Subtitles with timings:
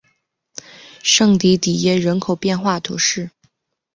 [1.03, 3.29] 圣迪迪耶人口变化图示